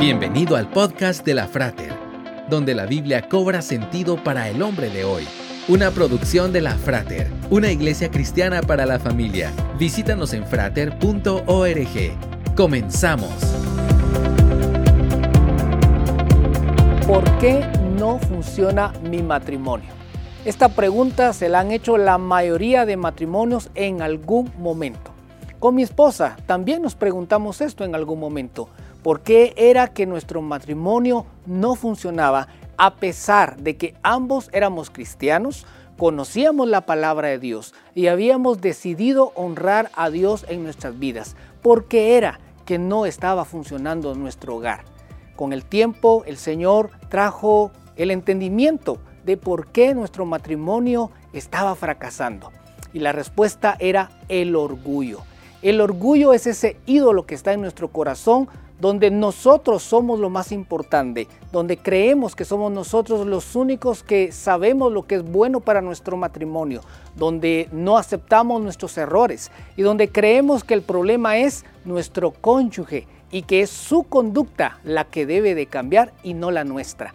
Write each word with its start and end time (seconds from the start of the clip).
Bienvenido 0.00 0.56
al 0.56 0.70
podcast 0.70 1.26
de 1.26 1.34
la 1.34 1.46
Frater, 1.46 1.92
donde 2.48 2.74
la 2.74 2.86
Biblia 2.86 3.28
cobra 3.28 3.60
sentido 3.60 4.16
para 4.24 4.48
el 4.48 4.62
hombre 4.62 4.88
de 4.88 5.04
hoy. 5.04 5.28
Una 5.68 5.90
producción 5.90 6.54
de 6.54 6.62
la 6.62 6.70
Frater, 6.70 7.30
una 7.50 7.70
iglesia 7.70 8.10
cristiana 8.10 8.62
para 8.62 8.86
la 8.86 8.98
familia. 8.98 9.52
Visítanos 9.78 10.32
en 10.32 10.46
frater.org. 10.46 11.36
Comenzamos. 12.56 13.30
¿Por 17.06 17.22
qué 17.36 17.62
no 17.98 18.18
funciona 18.20 18.94
mi 19.02 19.22
matrimonio? 19.22 19.90
Esta 20.46 20.70
pregunta 20.70 21.34
se 21.34 21.50
la 21.50 21.60
han 21.60 21.72
hecho 21.72 21.98
la 21.98 22.16
mayoría 22.16 22.86
de 22.86 22.96
matrimonios 22.96 23.68
en 23.74 24.00
algún 24.00 24.50
momento. 24.56 25.12
Con 25.58 25.74
mi 25.74 25.82
esposa 25.82 26.38
también 26.46 26.80
nos 26.80 26.94
preguntamos 26.94 27.60
esto 27.60 27.84
en 27.84 27.94
algún 27.94 28.18
momento. 28.18 28.70
¿Por 29.02 29.22
qué 29.22 29.54
era 29.56 29.88
que 29.88 30.04
nuestro 30.04 30.42
matrimonio 30.42 31.24
no 31.46 31.74
funcionaba 31.74 32.48
a 32.76 32.96
pesar 32.96 33.56
de 33.56 33.76
que 33.76 33.94
ambos 34.02 34.50
éramos 34.52 34.90
cristianos, 34.90 35.66
conocíamos 35.96 36.68
la 36.68 36.86
palabra 36.86 37.28
de 37.28 37.38
Dios 37.38 37.74
y 37.94 38.08
habíamos 38.08 38.60
decidido 38.60 39.32
honrar 39.34 39.90
a 39.94 40.10
Dios 40.10 40.44
en 40.48 40.64
nuestras 40.64 40.98
vidas? 40.98 41.34
¿Por 41.62 41.86
qué 41.86 42.18
era 42.18 42.40
que 42.66 42.78
no 42.78 43.06
estaba 43.06 43.46
funcionando 43.46 44.14
nuestro 44.14 44.56
hogar? 44.56 44.84
Con 45.34 45.54
el 45.54 45.64
tiempo 45.64 46.22
el 46.26 46.36
Señor 46.36 46.90
trajo 47.08 47.70
el 47.96 48.10
entendimiento 48.10 48.98
de 49.24 49.38
por 49.38 49.68
qué 49.68 49.94
nuestro 49.94 50.26
matrimonio 50.26 51.10
estaba 51.32 51.74
fracasando. 51.74 52.52
Y 52.92 52.98
la 52.98 53.12
respuesta 53.12 53.76
era 53.78 54.10
el 54.28 54.56
orgullo. 54.56 55.22
El 55.62 55.82
orgullo 55.82 56.32
es 56.32 56.46
ese 56.46 56.78
ídolo 56.86 57.26
que 57.26 57.34
está 57.34 57.52
en 57.52 57.60
nuestro 57.60 57.88
corazón 57.88 58.48
donde 58.80 59.10
nosotros 59.10 59.82
somos 59.82 60.18
lo 60.18 60.30
más 60.30 60.52
importante, 60.52 61.28
donde 61.52 61.76
creemos 61.76 62.34
que 62.34 62.46
somos 62.46 62.72
nosotros 62.72 63.26
los 63.26 63.54
únicos 63.54 64.02
que 64.02 64.32
sabemos 64.32 64.90
lo 64.90 65.02
que 65.06 65.16
es 65.16 65.22
bueno 65.22 65.60
para 65.60 65.82
nuestro 65.82 66.16
matrimonio, 66.16 66.80
donde 67.14 67.68
no 67.72 67.98
aceptamos 67.98 68.62
nuestros 68.62 68.96
errores 68.96 69.50
y 69.76 69.82
donde 69.82 70.08
creemos 70.08 70.64
que 70.64 70.72
el 70.72 70.80
problema 70.80 71.36
es 71.36 71.66
nuestro 71.84 72.30
cónyuge 72.30 73.06
y 73.30 73.42
que 73.42 73.60
es 73.60 73.68
su 73.68 74.04
conducta 74.04 74.78
la 74.82 75.04
que 75.04 75.26
debe 75.26 75.54
de 75.54 75.66
cambiar 75.66 76.14
y 76.22 76.32
no 76.32 76.50
la 76.50 76.64
nuestra. 76.64 77.12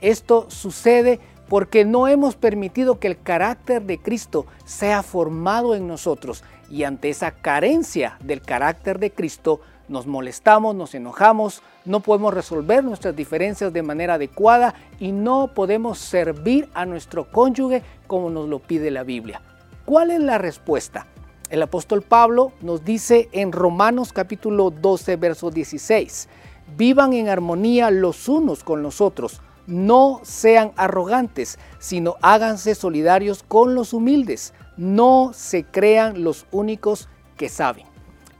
Esto 0.00 0.46
sucede 0.48 1.18
porque 1.50 1.84
no 1.84 2.06
hemos 2.06 2.36
permitido 2.36 3.00
que 3.00 3.08
el 3.08 3.20
carácter 3.20 3.82
de 3.82 3.98
Cristo 3.98 4.46
sea 4.64 5.02
formado 5.02 5.74
en 5.74 5.88
nosotros 5.88 6.44
y 6.70 6.84
ante 6.84 7.10
esa 7.10 7.32
carencia 7.32 8.16
del 8.20 8.40
carácter 8.40 9.00
de 9.00 9.10
Cristo 9.10 9.60
nos 9.88 10.06
molestamos, 10.06 10.76
nos 10.76 10.94
enojamos, 10.94 11.64
no 11.84 11.98
podemos 11.98 12.32
resolver 12.32 12.84
nuestras 12.84 13.16
diferencias 13.16 13.72
de 13.72 13.82
manera 13.82 14.14
adecuada 14.14 14.76
y 15.00 15.10
no 15.10 15.50
podemos 15.52 15.98
servir 15.98 16.68
a 16.72 16.86
nuestro 16.86 17.28
cónyuge 17.32 17.82
como 18.06 18.30
nos 18.30 18.48
lo 18.48 18.60
pide 18.60 18.92
la 18.92 19.02
Biblia. 19.02 19.42
¿Cuál 19.84 20.12
es 20.12 20.20
la 20.20 20.38
respuesta? 20.38 21.08
El 21.48 21.62
apóstol 21.62 22.02
Pablo 22.02 22.52
nos 22.60 22.84
dice 22.84 23.28
en 23.32 23.50
Romanos 23.50 24.12
capítulo 24.12 24.70
12, 24.70 25.16
verso 25.16 25.50
16, 25.50 26.28
vivan 26.76 27.12
en 27.12 27.28
armonía 27.28 27.90
los 27.90 28.28
unos 28.28 28.62
con 28.62 28.84
los 28.84 29.00
otros, 29.00 29.42
no 29.66 30.20
sean 30.22 30.72
arrogantes, 30.76 31.58
sino 31.78 32.16
háganse 32.22 32.74
solidarios 32.74 33.42
con 33.42 33.74
los 33.74 33.92
humildes, 33.92 34.54
no 34.76 35.32
se 35.34 35.64
crean 35.64 36.24
los 36.24 36.46
únicos 36.50 37.08
que 37.36 37.48
saben. 37.48 37.86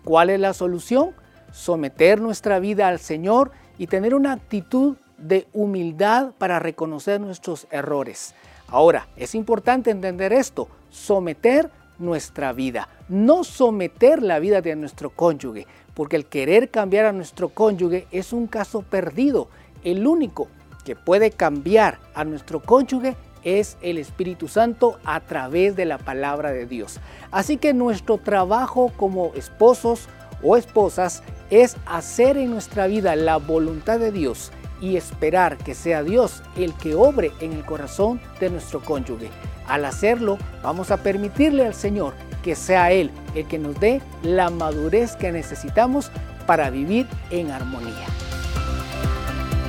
¿Cuál 0.04 0.30
es 0.30 0.40
la 0.40 0.54
solución? 0.54 1.14
someter 1.52 2.20
nuestra 2.20 2.58
vida 2.58 2.88
al 2.88 2.98
Señor 2.98 3.50
y 3.78 3.86
tener 3.86 4.14
una 4.14 4.32
actitud 4.32 4.96
de 5.18 5.46
humildad 5.52 6.32
para 6.38 6.58
reconocer 6.58 7.20
nuestros 7.20 7.66
errores. 7.70 8.34
Ahora, 8.68 9.08
es 9.16 9.34
importante 9.34 9.90
entender 9.90 10.32
esto, 10.32 10.68
someter 10.90 11.70
nuestra 11.98 12.52
vida, 12.52 12.88
no 13.08 13.44
someter 13.44 14.22
la 14.22 14.38
vida 14.38 14.62
de 14.62 14.76
nuestro 14.76 15.10
cónyuge, 15.10 15.66
porque 15.94 16.16
el 16.16 16.26
querer 16.26 16.70
cambiar 16.70 17.06
a 17.06 17.12
nuestro 17.12 17.50
cónyuge 17.50 18.06
es 18.10 18.32
un 18.32 18.46
caso 18.46 18.82
perdido. 18.82 19.48
El 19.84 20.06
único 20.06 20.48
que 20.82 20.96
puede 20.96 21.30
cambiar 21.30 21.98
a 22.14 22.24
nuestro 22.24 22.60
cónyuge 22.60 23.16
es 23.42 23.76
el 23.80 23.98
Espíritu 23.98 24.48
Santo 24.48 24.98
a 25.04 25.20
través 25.20 25.76
de 25.76 25.84
la 25.84 25.98
palabra 25.98 26.50
de 26.52 26.66
Dios. 26.66 27.00
Así 27.30 27.56
que 27.56 27.72
nuestro 27.72 28.18
trabajo 28.18 28.92
como 28.96 29.32
esposos 29.34 30.08
o 30.42 30.56
esposas 30.56 31.22
es 31.50 31.76
hacer 31.86 32.36
en 32.36 32.50
nuestra 32.50 32.86
vida 32.86 33.16
la 33.16 33.36
voluntad 33.36 33.98
de 33.98 34.12
Dios 34.12 34.52
y 34.80 34.96
esperar 34.96 35.58
que 35.58 35.74
sea 35.74 36.02
Dios 36.02 36.42
el 36.56 36.72
que 36.74 36.94
obre 36.94 37.32
en 37.40 37.52
el 37.52 37.64
corazón 37.64 38.20
de 38.40 38.50
nuestro 38.50 38.80
cónyuge. 38.80 39.30
Al 39.66 39.84
hacerlo, 39.84 40.38
vamos 40.62 40.90
a 40.90 40.98
permitirle 40.98 41.66
al 41.66 41.74
Señor 41.74 42.14
que 42.42 42.54
sea 42.54 42.90
Él 42.92 43.10
el 43.34 43.46
que 43.46 43.58
nos 43.58 43.78
dé 43.78 44.00
la 44.22 44.50
madurez 44.50 45.16
que 45.16 45.32
necesitamos 45.32 46.10
para 46.46 46.70
vivir 46.70 47.06
en 47.30 47.50
armonía. 47.50 48.06